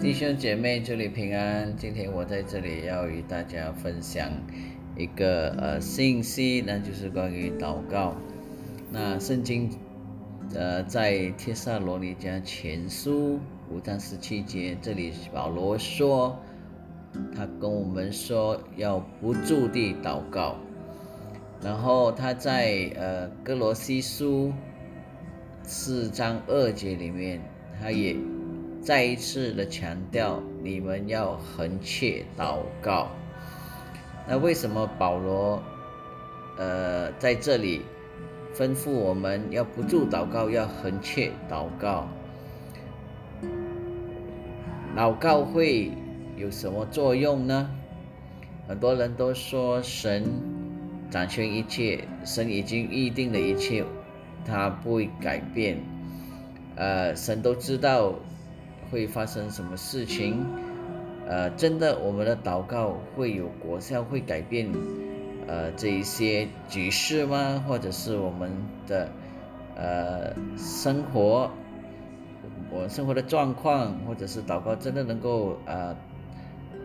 [0.00, 1.76] 弟兄姐妹，祝你平安。
[1.76, 4.30] 今天我在这里要与大家分享
[4.96, 8.14] 一个呃信息，那就是关于祷告。
[8.92, 9.68] 那圣经
[10.54, 16.38] 呃在帖撒罗尼迦前书五章十七节，这里保罗说，
[17.34, 20.54] 他跟我们说要不住地祷告。
[21.60, 24.52] 然后他在呃哥罗西书
[25.64, 27.40] 四章二节里面，
[27.80, 28.14] 他也。
[28.80, 33.08] 再一次的强调，你们要横切祷告。
[34.26, 35.62] 那为什么保罗，
[36.56, 37.82] 呃，在这里
[38.54, 42.08] 吩咐我们要不住祷告，要横切祷告？
[44.96, 45.92] 祷告会
[46.36, 47.70] 有什么作用呢？
[48.66, 50.24] 很多人都说神
[51.10, 53.84] 掌权一切，神已经预定了一切，
[54.46, 55.78] 他不会改变。
[56.74, 58.14] 呃，神都知道。
[58.90, 60.44] 会发生什么事情？
[61.26, 64.72] 呃，真的，我们的祷告会有果效，会改变
[65.46, 67.62] 呃这一些局势吗？
[67.68, 68.50] 或者是我们
[68.86, 69.10] 的
[69.76, 71.50] 呃生活，
[72.70, 75.94] 我生活的状况，或者是祷告真的能够呃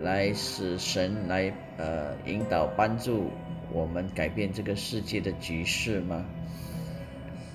[0.02, 3.30] 来使神来呃引导帮助
[3.72, 6.26] 我们改变这个世界的局势吗？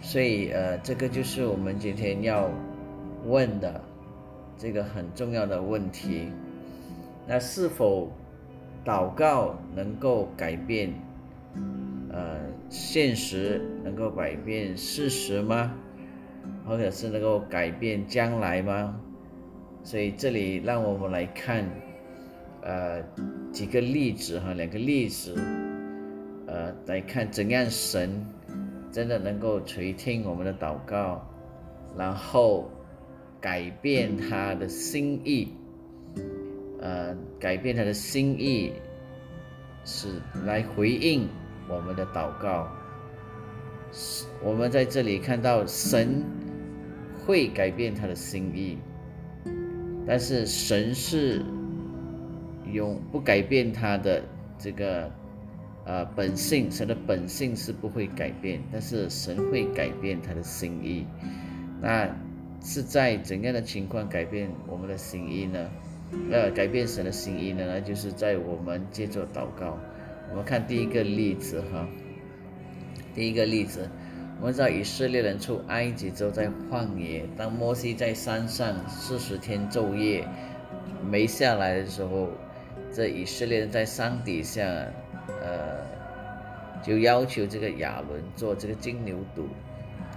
[0.01, 2.51] 所以呃，这个就是我们今天要
[3.27, 3.83] 问的。
[4.59, 6.33] 这个很重要的问题，
[7.29, 8.11] 那是否
[8.85, 10.93] 祷告能够改变
[12.11, 15.73] 呃现实，能够改变事实吗？
[16.67, 19.01] 或者是能够改变将来吗？
[19.85, 21.65] 所以这里让我们来看
[22.63, 23.01] 呃
[23.53, 25.37] 几个例子哈，两个例子，
[26.49, 28.27] 呃来看怎样神
[28.91, 31.25] 真的能够垂听我们的祷告，
[31.97, 32.69] 然后。
[33.41, 35.53] 改变他的心意，
[36.81, 38.73] 呃，改变他的心意，
[39.85, 41.29] 是来回应
[41.69, 42.69] 我们的祷告。
[44.43, 46.25] 我们在这里看到神
[47.25, 48.77] 会改变他的心意，
[50.05, 51.45] 但是神是
[52.73, 54.23] 永不改变他的
[54.59, 55.09] 这个
[55.85, 61.07] 呃本性，神的本性是不会改变，但是神会改变他的心意。
[61.81, 62.11] 那。
[62.63, 65.71] 是在怎样的情况改变我们的心意呢？
[66.31, 67.65] 呃，改变神的心意呢？
[67.67, 69.79] 那就是在我们接着祷告。
[70.31, 71.87] 我们看第一个例子哈，
[73.15, 73.89] 第一个例子，
[74.41, 80.27] 我们知道以色列人出埃及之后在旷野，当摩西在山上四十天昼夜
[81.11, 82.29] 没下来的时候，
[82.93, 84.63] 这以色列人在山底下，
[85.43, 85.79] 呃，
[86.83, 89.45] 就要求这个亚伦做这个金牛犊，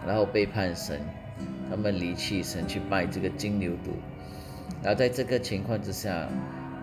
[0.06, 1.00] 然后背叛神。
[1.70, 3.92] 他们离弃神去拜这个金牛犊，
[4.84, 6.28] 然后在这个情况之下，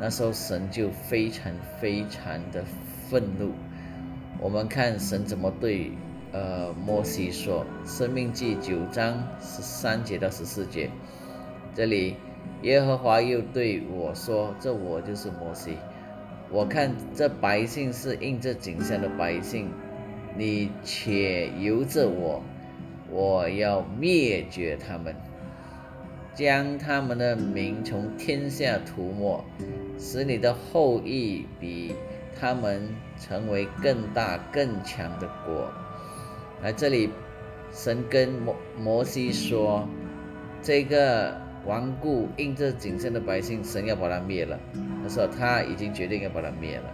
[0.01, 2.65] 那时候神就非常非常的
[3.09, 3.53] 愤怒。
[4.41, 5.93] 我们看神怎么对
[6.33, 10.91] 呃摩西说，《生命记》九章十三节到十四节，
[11.75, 12.17] 这里
[12.63, 15.77] 耶和华又对我说：“这我就是摩西，
[16.51, 19.71] 我看这百姓是应这景象的百姓，
[20.37, 22.43] 你且由着我。”
[23.11, 25.17] 我要灭绝他们，
[26.35, 29.45] 将他们的名从天下涂抹，
[29.99, 31.95] 使你的后裔比
[32.39, 35.73] 他们成为更大更强的国。
[36.63, 37.11] 来这里，
[37.73, 39.89] 神跟摩摩西说
[40.61, 44.59] ：“这个顽固应着谨慎的百姓，神要把他灭了。”
[45.03, 46.85] 他说他已经决定要把他灭了，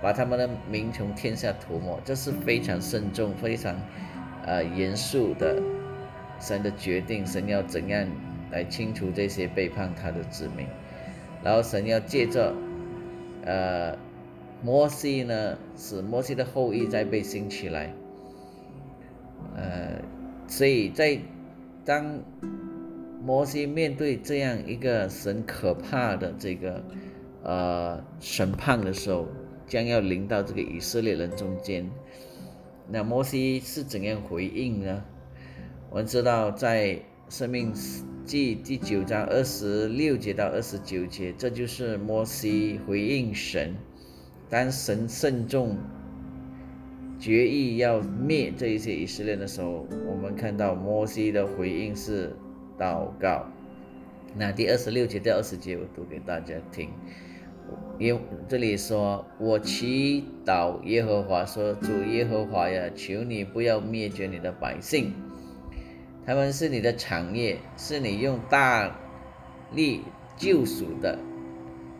[0.00, 2.00] 把他们的名从天下涂抹。
[2.04, 3.76] 这是非常慎重、非常。
[4.48, 5.62] 呃，严肃的
[6.40, 8.08] 神的决定，神要怎样
[8.50, 10.66] 来清除这些背叛他的子民？
[11.44, 12.54] 然后神要借着
[13.44, 13.94] 呃
[14.62, 17.92] 摩西呢，使摩西的后裔再被兴起来。
[19.54, 20.00] 呃，
[20.46, 21.18] 所以在
[21.84, 22.22] 当
[23.22, 26.82] 摩西面对这样一个神可怕的这个
[27.42, 29.28] 呃审判的时候，
[29.66, 31.86] 将要临到这个以色列人中间。
[32.90, 35.04] 那摩西是怎样回应呢？
[35.90, 36.94] 我们知道，在
[37.28, 37.70] 《生命
[38.24, 43.74] 记》第九章二十六节到二十九节，这就是摩西回应神。
[44.48, 45.76] 当神慎重
[47.20, 52.34] 决意要灭这一些以色列的时候，我们看到摩西的回应是
[52.78, 53.46] 祷告。
[54.34, 56.88] 那第二十六节到二十节，我读给大家听。
[57.98, 58.18] 耶，
[58.48, 65.12] 这里说：“我祈祷耶和华说，主耶和华呀，求你不要灭绝你的百姓，
[66.24, 68.98] 他们是你的产业，是你用大
[69.72, 70.02] 力
[70.36, 71.18] 救赎的，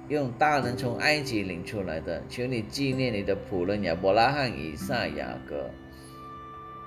[0.09, 2.23] 用大能从埃及领出来的。
[2.29, 5.69] 求你纪念你的仆人亚伯拉罕、以撒、雅各，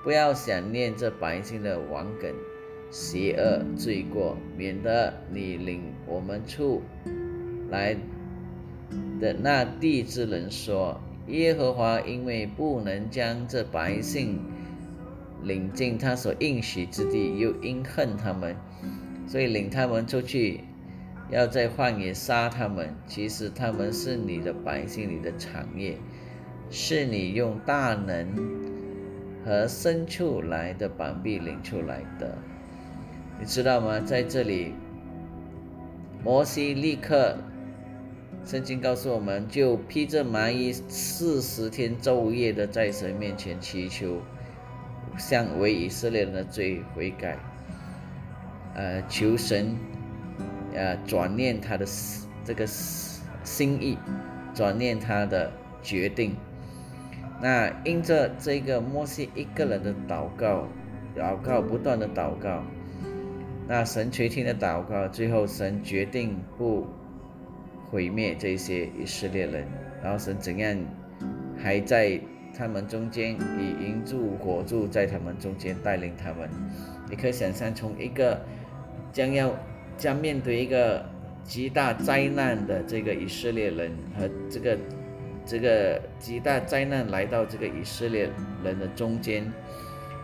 [0.02, 2.34] 不要想念这百姓的顽梗、
[2.90, 6.80] 邪恶、罪过，免得你领我们出
[7.68, 7.94] 来
[9.22, 14.40] 的那地之人说：耶和华因为不能将这百姓
[15.44, 18.56] 领进他所应许之地，又因恨他们。
[19.28, 20.62] 所以领他们出去，
[21.30, 22.92] 要在旷野杀他们。
[23.06, 25.96] 其实他们是你的百姓，你的产业，
[26.68, 28.26] 是你用大能
[29.44, 32.36] 和牲畜来的板壁领出来的。
[33.38, 34.00] 你知道吗？
[34.00, 34.74] 在这里，
[36.24, 37.38] 摩西立刻，
[38.44, 44.20] 圣经告诉我们就披着麻衣，四十天昼夜的在神面前祈求，
[45.16, 47.38] 向为以色列人的罪悔改。
[48.74, 49.76] 呃，求神，
[50.74, 51.86] 呃，转念他的
[52.44, 53.96] 这个心意，
[54.52, 55.52] 转念他的
[55.82, 56.34] 决定。
[57.40, 60.66] 那因着这个摩西一个人的祷告，
[61.16, 62.64] 祷告不断的祷告，
[63.68, 66.86] 那神垂听的祷告，最后神决定不
[67.92, 69.64] 毁灭这些以色列人，
[70.02, 70.76] 然后神怎样
[71.56, 72.18] 还在
[72.56, 76.50] 他们中间以银柱火柱在他们中间带领他们，
[77.08, 78.40] 你可以想象从一个。
[79.12, 79.54] 将要
[79.98, 81.04] 将面对一个
[81.44, 84.78] 极大灾难的这个以色列人和这个
[85.44, 88.26] 这个极大灾难来到这个以色列
[88.64, 89.44] 人的中间，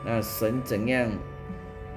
[0.06, 1.06] 那神怎样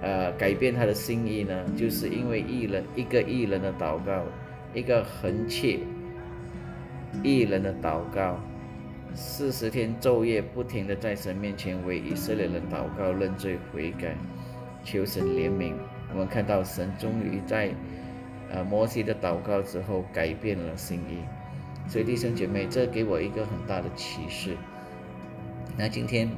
[0.02, 1.64] 呃改变他的心意呢？
[1.78, 4.26] 就是因为艺人一个艺人的祷告，
[4.74, 5.80] 一个横切
[7.24, 8.40] 艺人的祷告，
[9.14, 14.16] 四十天昼夜不停的在神面前为以色列人祷告认罪悔改，
[14.84, 15.74] 求神怜悯。
[16.14, 17.74] 我们看到神终于在，
[18.50, 21.20] 呃摩西的祷告之后改变了心意，
[21.90, 24.56] 所以弟兄姐妹，这给我一个很大的启示。
[25.78, 26.30] 那今天，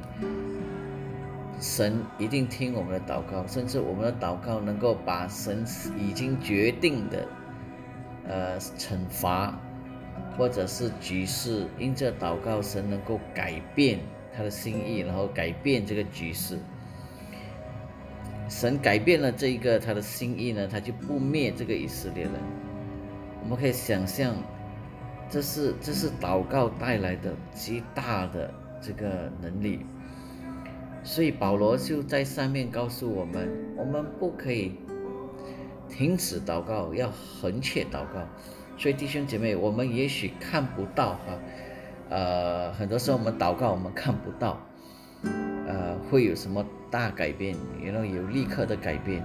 [1.60, 5.64] 神一定听我们的祷告，甚至我们的祷告能够把神
[5.98, 7.26] 已经决定的，
[8.28, 9.58] 呃惩罚，
[10.36, 13.98] 或者是局势，因这祷告神能够改变
[14.36, 16.58] 他的心意，然后改变这个局势。
[18.48, 22.32] 神改变了这一个他的心意呢，他就不灭这个以色列人。
[23.42, 24.34] 我们可以想象，
[25.30, 29.80] 这是这是祷告带来的极大的这个能力。
[31.02, 34.74] 所以保罗就在上面告诉我们，我们不可以
[35.88, 38.26] 停止祷告，要横切祷告。
[38.76, 41.38] 所以弟兄姐妹，我们也许看不到哈，
[42.10, 44.60] 呃，很多时候我们祷告我们看不到。
[45.66, 47.56] 呃，会有什么大改变？
[47.82, 49.24] 然后有立刻的改变。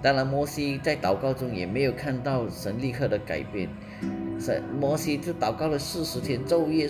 [0.00, 3.68] 当然，摩西在祷告中也没有看到神立刻的改变。
[4.38, 6.88] 神摩西就祷告了四十天，昼夜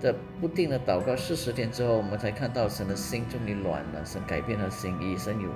[0.00, 1.14] 的不定的祷告。
[1.14, 5.16] 四十天之后，我们才看到神的心终于软了，神改变了心意。
[5.16, 5.48] 神有，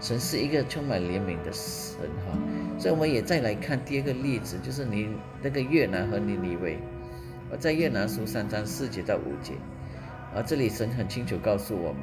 [0.00, 2.38] 神是一个充满怜悯的神哈。
[2.78, 5.08] 所以，我们也再来看第二个例子，就是你
[5.42, 6.78] 那个越南和尼尼微。
[7.50, 9.52] 我在越南书三章四节到五节。
[10.34, 12.02] 而这里神很清楚告诉我们，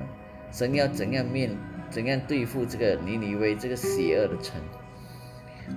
[0.52, 1.52] 神要怎样面
[1.90, 4.62] 怎样对付这个尼尼微这个邪恶的城。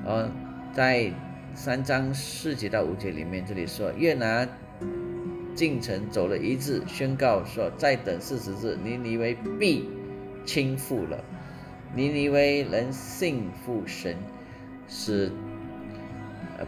[0.07, 0.31] 而
[0.73, 1.13] 在
[1.55, 4.49] 三章四节到五节里面，这里说越南
[5.55, 9.89] 进城走了一日，宣告说再等四十日，尼尼微必
[10.45, 11.23] 倾覆了。
[11.95, 14.17] 尼尼微人信服神，
[14.89, 15.31] 使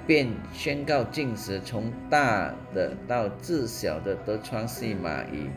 [0.06, 5.48] 便宣告禁止，从大的到至小的都穿细麻衣。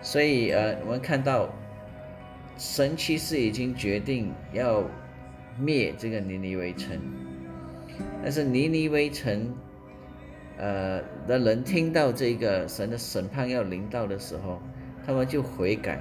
[0.00, 1.48] 所以，呃，我们看到
[2.56, 4.84] 神其实已经决定要
[5.58, 7.00] 灭这个尼尼微城，
[8.22, 9.52] 但是尼尼微城，
[10.56, 14.60] 呃的人听到这个神的审判要临到的时候，
[15.06, 16.00] 他们就悔改。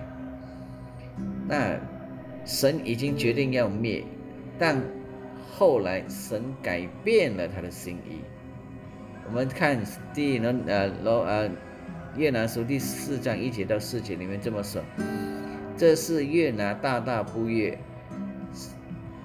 [1.47, 1.77] 那
[2.45, 4.03] 神已经决定要灭，
[4.59, 4.81] 但
[5.51, 8.21] 后来神改变了他的心意。
[9.27, 9.81] 我们看
[10.13, 11.49] 第呢，呃，罗呃。
[12.17, 14.81] 越南书第四章一节到四节里面这么说
[15.75, 17.77] ：“这是越南大大不悦，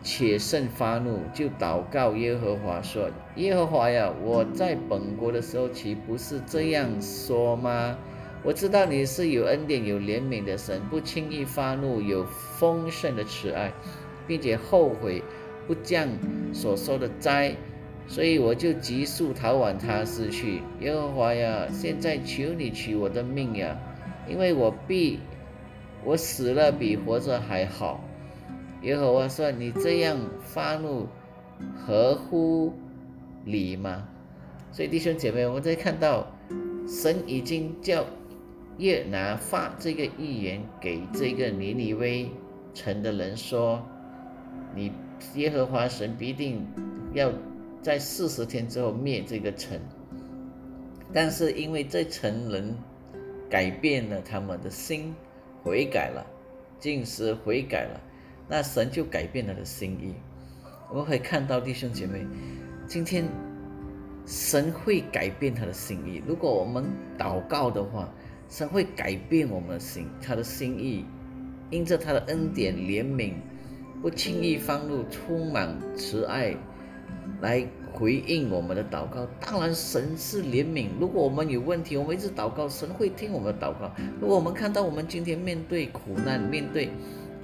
[0.03, 7.97] 且甚发怒，就祷告耶和华说：耶和华呀，我在本国的时候岂不是这样说吗？
[8.43, 13.73] 我知道你是有恩典、有怜悯的神，不轻易发怒，有丰盛的慈爱，
[14.27, 15.23] 并且后悔
[15.67, 16.09] 不降
[16.53, 17.55] 所说的灾。”
[18.09, 20.63] 所以我就急速逃往他失去。
[20.81, 23.79] 耶和华呀，现在求你取我的命呀，
[24.29, 25.21] 因为我必
[26.03, 28.03] 我死了比活着还好。
[28.83, 31.07] 耶和华说：“你这样发怒，
[31.77, 32.73] 合乎
[33.45, 34.09] 理吗？
[34.73, 36.27] 所以弟兄姐妹，我们在看到
[36.89, 38.07] 神已经叫
[38.79, 42.31] 耶拿发这个预言给这个尼尼微
[42.73, 43.85] 城的人说
[44.75, 44.93] ：“你
[45.35, 46.67] 耶和华神必定
[47.13, 47.31] 要
[47.83, 49.79] 在四十天之后灭这个城。”
[51.13, 52.75] 但是因为这城人
[53.51, 55.15] 改变了他们的心，
[55.63, 56.25] 悔改了，
[56.79, 58.01] 进食悔改了，
[58.51, 60.15] 那神就改变了的心意。
[60.91, 62.27] 我们可以看到弟兄姐妹，
[62.89, 63.25] 今天。
[64.27, 66.23] 神会改变他的心意。
[66.25, 66.85] 如果我们
[67.19, 68.09] 祷告的话，
[68.49, 71.05] 神会改变我们的心，他的心意，
[71.71, 73.33] 因着他的恩典怜悯，
[74.01, 76.55] 不轻易放怒，充满慈爱，
[77.41, 79.27] 来回应我们的祷告。
[79.41, 80.91] 当然，神是怜悯。
[81.01, 83.91] 如果我们有问题，我们一直祷告，神会听我们的祷告。
[84.21, 86.91] 如果我们看到我们今天面对苦难，面对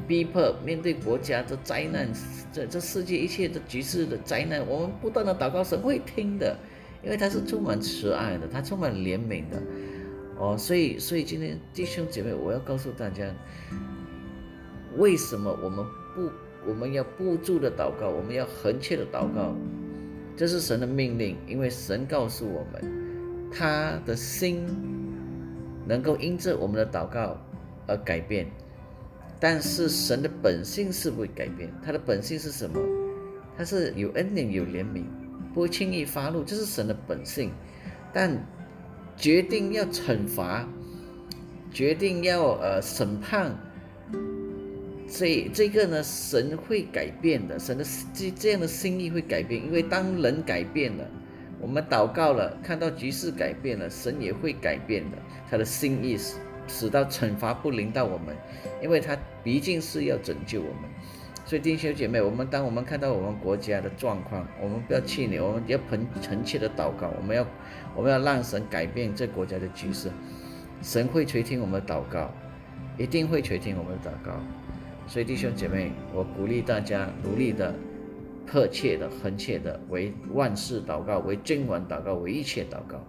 [0.06, 2.08] 逼迫，面对国家的灾难，
[2.52, 6.56] 这这世界一切的局势的灾难，我们不断的祷告，神会听的。
[7.04, 9.62] 因为他是充满慈爱的，他充满怜悯的，
[10.40, 13.32] 哦，所以，所以今天弟兄姐妹，我要告诉大家，
[14.96, 15.86] 为什么我们
[16.16, 16.28] 不，
[16.68, 19.54] 我们要不住的祷告，我们要横切的祷告，
[20.36, 22.82] 这是神的命令，因为神告诉我们，
[23.52, 24.66] 他的心
[25.86, 27.38] 能够因着我们的祷告
[27.86, 28.50] 而改变，
[29.38, 32.80] 但是神的本性是不会改变，他的本性是什么？
[33.56, 35.04] 他是有恩典，有怜悯。
[35.54, 37.50] 不会轻易发怒，这是神的本性。
[38.12, 38.30] 但
[39.16, 40.68] 决定要惩罚，
[41.72, 43.54] 决定要呃审判，
[45.08, 47.58] 这这个呢，神会改变的。
[47.58, 51.08] 神的这这样的心意会改变，因为当人改变了，
[51.58, 55.16] 我们祷告了，看到局势改变了，神也会改变的。
[55.50, 58.36] 他的心意是使到惩罚不临到我们，
[58.82, 60.90] 因为他毕竟是要拯救我们。
[61.44, 67.46] 所以弟兄姐妹，我们当我们看到我们国家的状况，我们不要气馁，我们要恳诚切的祷告，我们要
[67.94, 70.10] 我们要让神改变这国家的局势，
[70.82, 72.32] 神会垂听我们的祷告，
[72.98, 74.32] 一定会垂听我们的祷告。
[75.06, 77.72] 所以弟兄姐妹，我鼓励大家努力的、
[78.44, 83.00] 迫切的、恳切的为万事祷告，为君王祷告，为一切祷告。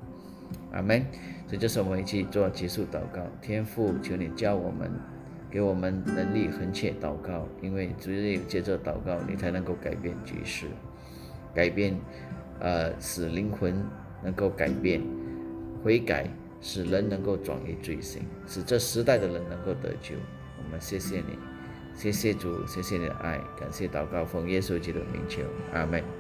[0.71, 1.05] 阿门。
[1.47, 3.21] 所以这是我们一起做结束祷告。
[3.41, 4.91] 天父，求你教我们。
[5.49, 10.67] 给我们能力，横切祷告，因为只有接着祷告，你才能够改变局势，
[11.55, 11.97] 改变，
[12.59, 13.81] 呃，使灵魂
[14.21, 15.01] 能够改变，
[15.81, 16.27] 悔改，
[16.59, 20.15] 使人能够转移罪行，使这时代的人能够得救。
[20.57, 21.39] 我们谢谢你，
[21.95, 25.43] 谢谢主，谢谢你的爱，感谢祷告，奉耶稣基督的名求，
[25.73, 26.16] 阿门。